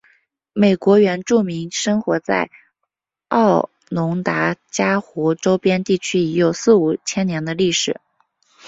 [0.53, 2.49] 美国原住民生活在
[3.27, 8.01] 奥农达伽湖周边地区已有四五千年的历史。